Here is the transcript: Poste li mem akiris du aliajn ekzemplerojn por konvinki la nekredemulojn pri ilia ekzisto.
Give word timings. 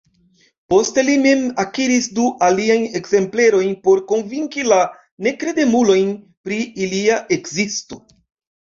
Poste 0.73 1.01
li 1.09 1.17
mem 1.25 1.43
akiris 1.63 2.07
du 2.19 2.25
aliajn 2.49 2.87
ekzemplerojn 3.01 3.77
por 3.85 4.03
konvinki 4.15 4.67
la 4.73 4.83
nekredemulojn 5.29 6.13
pri 6.49 6.63
ilia 6.89 7.25
ekzisto. 7.41 8.05